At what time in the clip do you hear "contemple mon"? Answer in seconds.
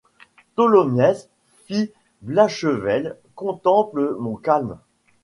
3.35-4.35